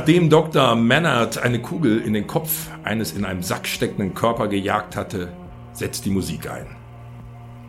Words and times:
Nachdem 0.00 0.30
Dr. 0.30 0.76
Mannert 0.76 1.36
eine 1.36 1.60
Kugel 1.60 2.00
in 2.00 2.14
den 2.14 2.26
Kopf 2.26 2.70
eines 2.84 3.12
in 3.12 3.26
einem 3.26 3.42
Sack 3.42 3.68
steckenden 3.68 4.14
Körper 4.14 4.48
gejagt 4.48 4.96
hatte, 4.96 5.30
setzt 5.74 6.06
die 6.06 6.10
Musik 6.10 6.50
ein. 6.50 6.64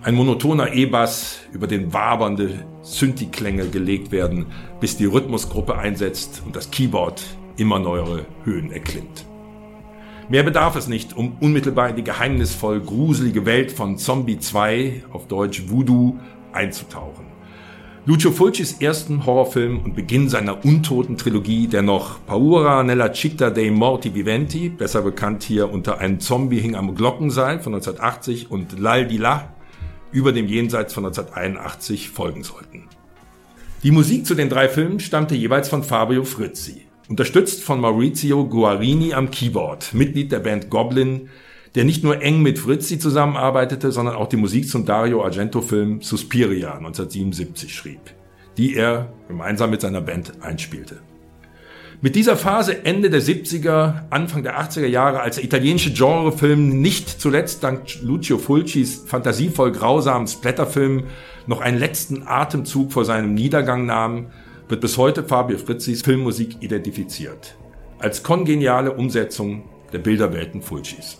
Ein 0.02 0.16
monotoner 0.16 0.71
E-Bass, 0.71 1.41
über 1.52 1.67
den 1.67 1.91
wabernde 1.91 2.66
Synthi-Klänge 2.84 3.67
gelegt 3.67 4.13
werden, 4.13 4.45
bis 4.80 4.95
die 4.95 5.07
Rhythmusgruppe 5.07 5.77
einsetzt 5.77 6.41
und 6.46 6.55
das 6.55 6.71
Keyboard 6.71 7.21
immer 7.57 7.79
neuere 7.79 8.26
Höhen 8.45 8.71
erklimmt. 8.71 9.26
Mehr 10.29 10.43
bedarf 10.43 10.77
es 10.77 10.88
nicht, 10.88 11.18
um 11.18 11.35
unmittelbar 11.41 11.90
in 11.90 11.98
die 11.98 12.05
geheimnisvoll 12.05 12.79
gruselige 12.79 13.45
Welt 13.45 13.73
von 13.73 13.98
Zombie 13.98 14.40
2, 14.40 15.04
auf 15.12 15.27
Deutsch 15.27 15.63
Voodoo, 15.68 16.18
einzutauchen. 16.54 17.26
Lucio 18.07 18.32
Fulcis 18.32 18.82
ersten 18.82 19.27
Horrorfilm 19.27 19.77
und 19.77 19.96
Beginn 19.96 20.27
seiner 20.27 20.66
untoten 20.66 21.18
Trilogie, 21.18 21.68
der 21.68 21.84
noch 21.84 22.26
Paura 22.26 22.82
nella 22.82 23.13
città 23.13 23.52
dei 23.52 23.70
morti 23.70 24.16
viventi, 24.16 24.70
besser 24.70 25.04
bekannt 25.04 25.44
hier 25.44 25.71
unter 25.71 25.99
einem 25.99 26.20
Zombie 26.20 26.60
hing 26.60 26.76
am 26.76 26.96
Glockenseil 26.96 27.60
von 27.60 27.76
1980 27.76 28.49
und 28.49 28.79
Lal 28.79 29.05
di 29.05 29.18
La 29.18 29.54
über 30.12 30.34
dem 30.34 30.48
Jenseits 30.48 30.96
von 30.96 31.05
1981 31.05 32.10
folgen 32.10 32.41
sollten. 32.41 32.88
Die 33.84 33.91
Musik 33.91 34.26
zu 34.26 34.34
den 34.34 34.49
drei 34.49 34.68
Filmen 34.68 34.99
stammte 34.99 35.35
jeweils 35.35 35.70
von 35.70 35.84
Fabio 35.84 36.24
Frizzi, 36.24 36.88
unterstützt 37.07 37.62
von 37.62 37.79
Maurizio 37.79 38.48
Guarini 38.48 39.13
am 39.13 39.29
Keyboard, 39.29 39.94
Mitglied 39.94 40.32
der 40.32 40.40
Band 40.40 40.72
Goblin, 40.72 41.29
der 41.76 41.86
nicht 41.86 42.04
nur 42.04 42.22
eng 42.22 42.41
mit 42.41 42.60
Frizzi 42.60 43.00
zusammenarbeitete, 43.00 43.91
sondern 43.91 44.16
auch 44.16 44.27
die 44.27 44.38
Musik 44.38 44.68
zum 44.68 44.86
Dario 44.86 45.24
Argento-Film 45.24 46.02
Suspiria 46.02 46.74
1977 46.74 47.74
schrieb, 47.74 48.02
die 48.58 48.76
er 48.76 49.13
gemeinsam 49.28 49.70
mit 49.70 49.82
seiner 49.82 50.02
Band 50.02 50.34
einspielte. 50.41 50.98
Mit 52.04 52.16
dieser 52.16 52.36
Phase 52.36 52.84
Ende 52.84 53.12
der 53.12 53.22
70er, 53.22 54.05
Anfang 54.10 54.41
der 54.41 54.60
80er 54.60 54.88
Jahre, 54.88 55.20
als 55.22 55.36
der 55.36 55.46
italienische 55.46 55.94
Genrefilm 55.94 56.82
nicht 56.82 57.22
zuletzt 57.22 57.63
dank 57.63 58.02
Lucio 58.02 58.40
Fulcis 58.40 59.04
fantasievoll 59.06 59.72
grausamen 59.72 60.28
Splatterfilm 60.28 61.04
noch 61.46 61.62
einen 61.62 61.78
letzten 61.78 62.24
Atemzug 62.26 62.91
vor 62.91 63.06
seinem 63.06 63.35
Niedergang 63.35 63.85
nahm, 63.85 64.28
wird 64.68 64.81
bis 64.81 64.97
heute 64.97 65.24
Fabio 65.24 65.59
Frizzis 65.59 66.02
Filmmusik 66.02 66.58
identifiziert. 66.62 67.56
Als 68.00 68.24
kongeniale 68.24 68.94
Umsetzung 68.94 69.66
der 69.94 70.00
Bilderwelten 70.00 70.63
Fulcis. 70.63 71.19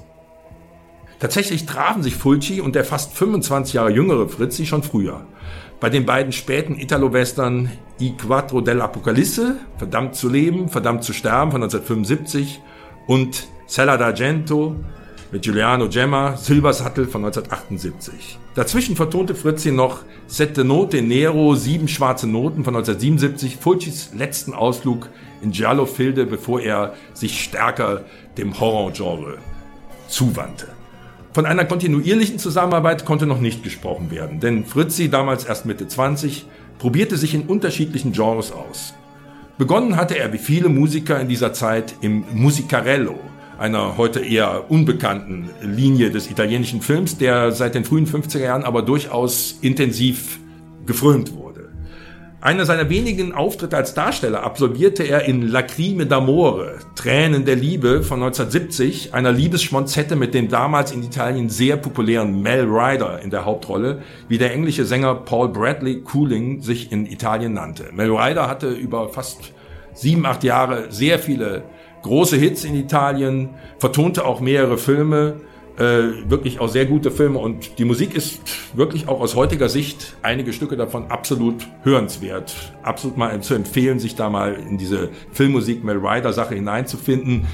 Tatsächlich 1.22 1.68
trafen 1.68 2.02
sich 2.02 2.16
Fulci 2.16 2.62
und 2.62 2.74
der 2.74 2.84
fast 2.84 3.14
25 3.14 3.76
Jahre 3.76 3.92
jüngere 3.92 4.28
Frizzi 4.28 4.66
schon 4.66 4.82
früher. 4.82 5.28
Bei 5.80 5.92
den 5.92 6.04
beiden 6.04 6.32
späten 6.32 6.80
Italo-Western 6.80 7.70
I 8.00 8.14
Quattro 8.18 8.58
dell'Apocalisse, 8.58 9.58
Verdammt 9.78 10.16
zu 10.16 10.30
leben, 10.30 10.68
Verdammt 10.68 11.04
zu 11.04 11.14
sterben 11.14 11.52
von 11.52 11.62
1975 11.62 12.60
und 13.06 13.48
Cella 13.68 13.98
d'Argento 13.98 14.74
mit 15.32 15.44
Giuliano 15.44 15.88
Gemma, 15.90 16.38
Silbersattel 16.38 17.06
von 17.06 17.24
1978. 17.24 18.40
Dazwischen 18.56 18.96
vertonte 18.96 19.36
Frizzi 19.36 19.72
noch 19.72 20.00
Sette 20.26 20.64
Note 20.64 21.04
Nero, 21.04 21.54
sieben 21.54 21.88
schwarze 21.88 22.26
Noten 22.26 22.64
von 22.64 22.76
1977, 22.76 23.58
Fulcis 23.58 24.10
letzten 24.18 24.56
Ausflug 24.56 25.08
in 25.44 25.52
Giallo-Filde, 25.52 26.26
bevor 26.26 26.62
er 26.62 26.96
sich 27.14 27.44
stärker 27.44 28.06
dem 28.40 28.60
Horror-Genre 28.60 29.38
zuwandte. 30.08 30.81
Von 31.34 31.46
einer 31.46 31.64
kontinuierlichen 31.64 32.40
Zusammenarbeit 32.40 33.06
konnte 33.06 33.26
noch 33.26 33.40
nicht 33.40 33.64
gesprochen 33.64 34.12
werden, 34.12 34.42
denn 34.42 34.66
Fritzi, 34.66 35.10
damals 35.10 35.46
erst 35.46 35.66
Mitte 35.66 35.88
20, 35.88 36.46
probierte 36.78 37.16
sich 37.16 37.34
in 37.34 37.44
unterschiedlichen 37.44 38.12
Genres 38.12 38.52
aus. 38.52 38.94
Begonnen 39.58 39.96
hatte 39.96 40.18
er 40.18 40.34
wie 40.34 40.38
viele 40.38 40.68
Musiker 40.68 41.22
in 41.22 41.30
dieser 41.30 41.54
Zeit 41.54 41.96
im 42.02 42.26
Musicarello, 42.34 43.18
einer 43.58 43.96
heute 43.96 44.20
eher 44.20 44.70
unbekannten 44.70 45.50
Linie 45.62 46.12
des 46.12 46.30
italienischen 46.30 46.82
Films, 46.82 47.18
der 47.18 47.54
seit 47.54 47.76
den 47.76 47.86
frühen 47.86 48.08
50er 48.08 48.40
Jahren 48.40 48.64
aber 48.64 48.82
durchaus 48.82 49.58
intensiv 49.62 50.40
gefrönt 50.86 51.34
wurde. 51.34 51.51
Einer 52.44 52.66
seiner 52.66 52.90
wenigen 52.90 53.36
Auftritte 53.36 53.78
als 53.78 53.94
Darsteller 53.94 54.42
absolvierte 54.42 55.04
er 55.04 55.26
in 55.26 55.48
Lacrime 55.48 56.06
d'Amore, 56.06 56.80
Tränen 56.96 57.46
der 57.46 57.56
Liebe 57.56 58.02
von 58.02 58.24
1970, 58.24 59.14
einer 59.14 59.32
Liebesschmonzette 59.32 60.16
mit 60.16 60.34
dem 60.34 60.50
damals 60.50 60.92
in 60.92 61.04
Italien 61.04 61.50
sehr 61.50 61.78
populären 61.78 62.42
Mel 62.42 62.64
Ryder 62.64 63.22
in 63.22 63.30
der 63.30 63.46
Hauptrolle, 63.46 64.02
wie 64.28 64.40
der 64.40 64.54
englische 64.54 64.86
Sänger 64.86 65.14
Paul 65.14 65.50
Bradley 65.50 66.02
Cooling 66.02 66.64
sich 66.64 66.92
in 66.92 67.06
Italien 67.06 67.54
nannte. 67.54 67.90
Mel 67.94 68.10
Ryder 68.10 68.48
hatte 68.48 68.72
über 68.72 69.10
fast 69.10 69.54
sieben, 69.94 70.26
acht 70.26 70.44
Jahre 70.44 70.86
sehr 70.90 71.20
viele 71.20 71.62
große 72.02 72.38
Hits 72.38 72.64
in 72.64 72.74
Italien, 72.74 73.52
vertonte 73.78 74.26
auch 74.26 74.42
mehrere 74.42 74.80
Filme, 74.80 75.36
äh, 75.78 76.30
wirklich 76.30 76.60
auch 76.60 76.70
sehr 76.70 76.86
gute 76.86 77.12
Filme 77.12 77.40
und 77.40 77.80
die 77.80 77.86
Musik 77.86 78.16
ist 78.16 78.42
wirklich 78.76 79.08
auch 79.08 79.22
aus 79.22 79.36
heutiger 79.36 79.70
Sicht 79.70 80.16
einige 80.22 80.54
Stücke 80.54 80.78
davon 80.78 81.10
absolut 81.10 81.68
hörenswert. 81.84 82.54
Absolut 82.84 83.18
mal 83.18 83.40
zu 83.42 83.54
empfehlen, 83.54 84.00
sich 84.00 84.16
da 84.16 84.30
mal 84.30 84.54
in 84.54 84.78
diese 84.78 85.10
Filmmusik 85.32 85.84
Mel 85.84 85.98
Ryder 85.98 86.34
Sache 86.34 86.56
hineinzufinden, 86.56 87.48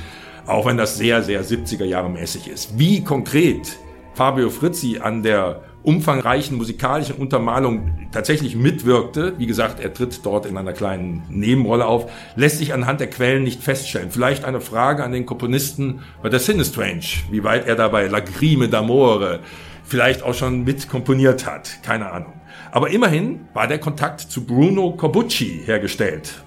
auch 0.46 0.66
wenn 0.66 0.78
das 0.78 0.98
sehr, 0.98 1.24
sehr 1.24 1.44
70er 1.44 1.86
Jahre 1.86 2.10
mäßig 2.10 2.48
ist. 2.48 2.78
Wie 2.78 3.04
konkret 3.04 3.78
Fabio 4.14 4.50
Frizzi 4.50 5.00
an 5.02 5.22
der 5.22 5.62
umfangreichen 5.88 6.58
musikalischen 6.58 7.16
Untermalung 7.16 8.10
tatsächlich 8.12 8.58
mitwirkte, 8.58 9.36
wie 9.38 9.48
gesagt, 9.48 9.80
er 9.80 9.94
tritt 9.94 10.26
dort 10.26 10.46
in 10.46 10.58
einer 10.58 10.74
kleinen 10.74 11.24
Nebenrolle 11.30 11.86
auf, 11.86 12.12
lässt 12.36 12.58
sich 12.58 12.74
anhand 12.74 13.00
der 13.00 13.10
Quellen 13.10 13.44
nicht 13.44 13.64
feststellen. 13.64 14.12
Vielleicht 14.12 14.44
eine 14.44 14.60
Frage 14.60 15.06
an 15.06 15.14
den 15.14 15.26
Komponisten 15.26 16.02
bei 16.22 16.28
der 16.28 16.42
Sinistrange, 16.42 17.24
wie 17.32 17.46
weit 17.46 17.68
er 17.68 17.76
dabei 17.76 18.08
Lagrime 18.08 18.66
d'Amore 18.66 19.40
vielleicht 19.86 20.24
auch 20.24 20.34
schon 20.34 20.66
mit 20.66 20.90
komponiert 20.90 21.46
hat. 21.46 21.82
Keine 21.84 22.12
Ahnung. 22.12 22.34
Aber 22.74 22.90
immerhin 22.90 23.48
war 23.54 23.70
der 23.70 23.80
Kontakt 23.80 24.20
zu 24.20 24.46
Bruno 24.46 24.92
Corbucci 24.92 25.62
hergestellt. 25.64 26.44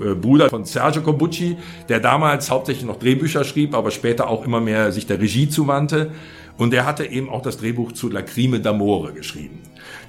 Äh, 0.00 0.14
Bruder 0.14 0.48
von 0.48 0.64
Sergio 0.64 1.02
Corbucci, 1.02 1.56
der 1.88 1.98
damals 1.98 2.50
hauptsächlich 2.50 2.86
noch 2.86 3.00
Drehbücher 3.00 3.42
schrieb, 3.42 3.74
aber 3.74 3.90
später 3.90 4.28
auch 4.28 4.44
immer 4.44 4.60
mehr 4.60 4.92
sich 4.92 5.08
der 5.08 5.20
Regie 5.20 5.48
zuwandte. 5.48 6.12
Und 6.58 6.72
er 6.72 6.86
hatte 6.86 7.04
eben 7.04 7.28
auch 7.28 7.42
das 7.42 7.58
Drehbuch 7.58 7.92
zu 7.92 8.08
La 8.08 8.22
Crime 8.22 8.58
d'Amore 8.58 9.12
geschrieben. 9.12 9.60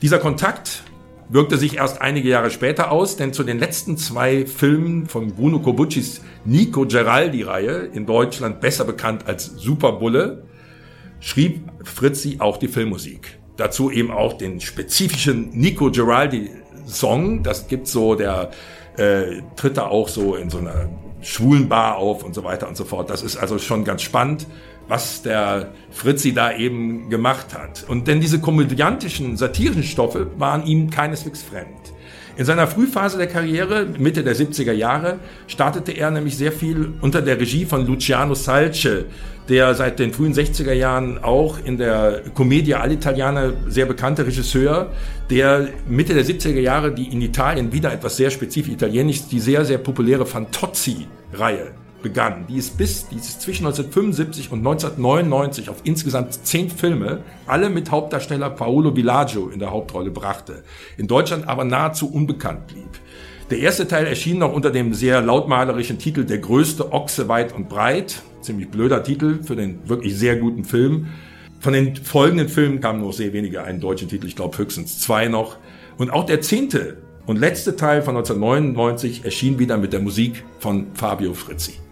Dieser 0.02 0.19
Kontakt 0.19 0.84
wirkte 1.30 1.58
sich 1.58 1.78
erst 1.78 2.02
einige 2.02 2.29
Jahre 2.29 2.49
später 2.49 2.91
aus, 2.91 3.17
denn 3.17 3.34
zu 3.34 3.44
den 3.44 3.59
letzten 3.59 3.97
zwei 3.97 4.46
Filmen 4.46 5.08
von 5.08 5.34
Bruno 5.34 5.59
Corbuccis 5.59 6.22
Nico 6.46 6.85
Geraldi-Reihe, 6.85 7.90
in 7.94 8.05
Deutschland 8.05 8.61
besser 8.61 8.85
bekannt 8.85 9.28
als 9.28 9.46
Superbulle, 9.58 10.44
schrieb 11.20 11.61
Fritzi 11.84 12.38
auch 12.40 12.58
die 12.58 12.67
Filmmusik. 12.67 13.40
Dazu 13.58 13.91
eben 13.91 14.11
auch 14.11 14.34
den 14.34 14.61
spezifischen 14.61 15.50
Nico 15.52 15.91
Geraldi-Song. 15.91 17.43
Das 17.43 17.67
gibt 17.67 17.88
so, 17.88 18.16
der 18.16 18.52
äh, 18.97 19.41
tritt 19.55 19.78
da 19.78 19.88
auch 19.88 20.08
so 20.08 20.35
in 20.35 20.50
so 20.50 20.59
einer 20.59 20.90
schwulen 21.22 21.67
Bar 21.67 21.97
auf 21.97 22.23
und 22.23 22.35
so 22.35 22.43
weiter 22.43 22.67
und 22.67 22.78
so 22.78 22.85
fort. 22.85 23.09
Das 23.09 23.23
ist 23.23 23.35
also 23.35 23.58
schon 23.58 23.84
ganz 23.84 24.03
spannend 24.03 24.47
was 24.87 25.22
der 25.22 25.69
Fritzi 25.91 26.34
da 26.34 26.55
eben 26.55 27.09
gemacht 27.09 27.53
hat. 27.53 27.85
Und 27.87 28.07
denn 28.07 28.22
diese 28.22 28.39
komödiantischen, 28.39 29.37
satirischen 29.37 29.84
Stoffe 29.84 30.31
waren 30.37 30.66
ihm 30.66 30.89
keineswegs 30.89 31.43
fremd. 31.43 31.93
In 32.37 32.45
seiner 32.45 32.67
Frühphase 32.67 33.17
der 33.17 33.25
Karriere, 33.25 33.87
Mitte 33.97 34.23
der 34.23 34.35
70er 34.35 34.72
Jahre, 34.72 35.17
startete 35.47 35.91
er 35.93 36.11
nämlich 36.11 36.37
sehr 36.37 36.51
viel 36.51 36.93
unter 37.01 37.23
der 37.23 37.39
Regie 37.39 37.66
von 37.66 37.87
Luciano 37.87 38.35
Salce, 38.35 39.05
der 39.49 39.73
seit 39.73 39.97
den 39.97 40.13
frühen 40.13 40.35
60er 40.35 40.73
Jahren 40.73 41.17
auch 41.23 41.57
in 41.63 41.78
der 41.78 42.22
Commedia 42.35 42.79
all'Italiana 42.79 43.53
sehr 43.67 43.87
bekannte 43.87 44.28
Regisseur, 44.28 44.91
der 45.31 45.69
Mitte 45.87 46.13
der 46.13 46.25
70er 46.25 46.59
Jahre 46.59 46.93
die 46.93 47.07
in 47.07 47.23
Italien 47.23 47.73
wieder 47.73 47.91
etwas 47.91 48.17
sehr 48.17 48.29
spezifisch 48.29 48.72
italienisch, 48.72 49.28
die 49.29 49.40
sehr, 49.40 49.66
sehr 49.66 49.79
populäre 49.79 50.28
Fantozzi-Reihe 50.28 51.72
begann, 52.07 52.45
die 52.47 52.57
es 52.57 52.69
bis, 52.69 53.09
die 53.09 53.17
es 53.17 53.37
zwischen 53.39 53.65
1975 53.65 54.51
und 54.51 54.59
1999 54.59 55.69
auf 55.69 55.81
insgesamt 55.83 56.45
zehn 56.45 56.69
Filme, 56.69 57.23
alle 57.45 57.69
mit 57.69 57.91
Hauptdarsteller 57.91 58.49
Paolo 58.49 58.95
Villaggio 58.95 59.49
in 59.49 59.59
der 59.59 59.71
Hauptrolle 59.71 60.09
brachte, 60.09 60.63
in 60.97 61.07
Deutschland 61.07 61.49
aber 61.49 61.65
nahezu 61.65 62.09
unbekannt 62.09 62.67
blieb. 62.67 62.99
Der 63.49 63.59
erste 63.59 63.87
Teil 63.87 64.05
erschien 64.05 64.39
noch 64.39 64.53
unter 64.53 64.71
dem 64.71 64.93
sehr 64.93 65.21
lautmalerischen 65.21 65.99
Titel 65.99 66.23
Der 66.23 66.37
größte 66.37 66.93
Ochse 66.93 67.27
weit 67.27 67.53
und 67.53 67.67
breit, 67.67 68.21
ziemlich 68.41 68.69
blöder 68.69 69.03
Titel 69.03 69.43
für 69.43 69.57
den 69.57 69.79
wirklich 69.89 70.15
sehr 70.15 70.37
guten 70.37 70.63
Film. 70.63 71.07
Von 71.59 71.73
den 71.73 71.95
folgenden 71.95 72.47
Filmen 72.47 72.79
kamen 72.79 73.01
nur 73.01 73.11
sehr 73.11 73.33
wenige 73.33 73.63
einen 73.63 73.81
deutschen 73.81 74.07
Titel, 74.07 74.27
ich 74.27 74.35
glaube 74.35 74.57
höchstens 74.57 74.99
zwei 74.99 75.27
noch. 75.27 75.57
Und 75.97 76.11
auch 76.11 76.25
der 76.25 76.39
zehnte 76.39 76.97
und 77.25 77.37
letzte 77.37 77.75
Teil 77.75 78.01
von 78.01 78.15
1999 78.15 79.25
erschien 79.25 79.59
wieder 79.59 79.77
mit 79.77 79.91
der 79.91 79.99
Musik 79.99 80.45
von 80.59 80.87
Fabio 80.93 81.33
Frizzi. 81.33 81.86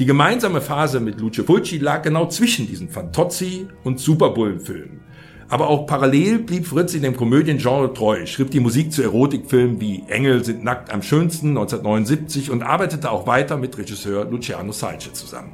Die 0.00 0.06
gemeinsame 0.06 0.62
Phase 0.62 0.98
mit 0.98 1.20
Lucio 1.20 1.44
Fulci 1.44 1.76
lag 1.76 2.00
genau 2.00 2.26
zwischen 2.26 2.66
diesen 2.66 2.88
Fantozzi 2.88 3.68
und 3.84 4.00
Superbullen-Filmen. 4.00 5.02
Aber 5.50 5.68
auch 5.68 5.84
parallel 5.86 6.38
blieb 6.38 6.66
Fritz 6.66 6.94
in 6.94 7.02
dem 7.02 7.14
Komödiengenre 7.14 7.92
treu, 7.92 8.24
schrieb 8.24 8.50
die 8.50 8.60
Musik 8.60 8.94
zu 8.94 9.02
Erotikfilmen 9.02 9.78
wie 9.78 10.02
Engel 10.08 10.42
sind 10.42 10.64
nackt 10.64 10.90
am 10.90 11.02
schönsten 11.02 11.48
1979 11.48 12.50
und 12.50 12.62
arbeitete 12.62 13.10
auch 13.10 13.26
weiter 13.26 13.58
mit 13.58 13.76
Regisseur 13.76 14.24
Luciano 14.24 14.72
Salce 14.72 15.12
zusammen. 15.12 15.52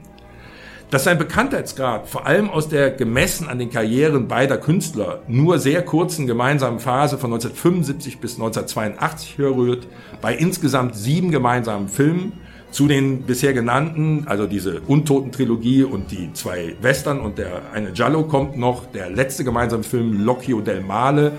Dass 0.92 1.02
sein 1.02 1.18
Bekanntheitsgrad 1.18 2.06
vor 2.06 2.24
allem 2.24 2.48
aus 2.48 2.68
der 2.68 2.92
gemessen 2.92 3.48
an 3.48 3.58
den 3.58 3.70
Karrieren 3.70 4.28
beider 4.28 4.58
Künstler 4.58 5.22
nur 5.26 5.58
sehr 5.58 5.84
kurzen 5.84 6.28
gemeinsamen 6.28 6.78
Phase 6.78 7.18
von 7.18 7.32
1975 7.32 8.20
bis 8.20 8.34
1982 8.34 9.38
herrührt, 9.38 9.88
bei 10.20 10.36
insgesamt 10.36 10.94
sieben 10.94 11.32
gemeinsamen 11.32 11.88
Filmen, 11.88 12.34
zu 12.70 12.88
den 12.88 13.22
bisher 13.22 13.52
genannten, 13.52 14.24
also 14.26 14.46
diese 14.46 14.80
Untoten-Trilogie 14.80 15.84
und 15.84 16.10
die 16.10 16.32
zwei 16.34 16.74
Western 16.80 17.20
und 17.20 17.38
der 17.38 17.62
eine 17.72 17.92
Giallo 17.92 18.24
kommt 18.24 18.56
noch, 18.56 18.86
der 18.86 19.08
letzte 19.10 19.44
gemeinsame 19.44 19.82
Film 19.82 20.24
Locchio 20.24 20.60
del 20.60 20.80
Male, 20.80 21.32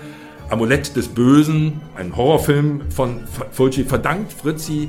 Amulett 0.50 0.96
des 0.96 1.08
Bösen, 1.08 1.80
ein 1.94 2.16
Horrorfilm 2.16 2.82
von 2.90 3.20
Fulci, 3.52 3.84
verdankt 3.84 4.32
Fritzi 4.32 4.88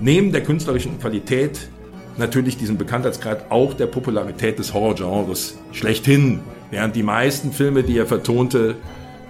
neben 0.00 0.32
der 0.32 0.42
künstlerischen 0.42 0.98
Qualität 0.98 1.68
natürlich 2.16 2.56
diesen 2.56 2.78
Bekanntheitsgrad 2.78 3.50
auch 3.50 3.74
der 3.74 3.86
Popularität 3.86 4.58
des 4.58 4.72
Horrorgenres 4.72 5.58
schlechthin, 5.72 6.40
während 6.70 6.94
die 6.94 7.02
meisten 7.02 7.52
Filme, 7.52 7.82
die 7.82 7.98
er 7.98 8.06
vertonte, 8.06 8.76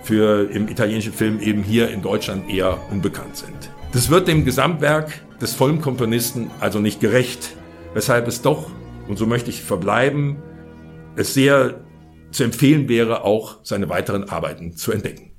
für 0.02 0.50
im 0.50 0.68
italienischen 0.68 1.12
Film 1.12 1.40
eben 1.40 1.62
hier 1.62 1.90
in 1.90 2.02
Deutschland 2.02 2.50
eher 2.50 2.78
unbekannt 2.90 3.36
sind. 3.36 3.70
Das 3.92 4.10
wird 4.10 4.28
dem 4.28 4.44
Gesamtwerk 4.44 5.20
des 5.40 5.54
vollen 5.54 5.80
Komponisten 5.80 6.50
also 6.60 6.78
nicht 6.78 7.00
gerecht, 7.00 7.56
weshalb 7.94 8.28
es 8.28 8.42
doch, 8.42 8.70
und 9.08 9.18
so 9.18 9.26
möchte 9.26 9.50
ich 9.50 9.62
verbleiben, 9.62 10.36
es 11.16 11.34
sehr 11.34 11.80
zu 12.30 12.44
empfehlen 12.44 12.88
wäre, 12.88 13.24
auch 13.24 13.58
seine 13.62 13.88
weiteren 13.88 14.28
Arbeiten 14.28 14.76
zu 14.76 14.92
entdecken. 14.92 15.29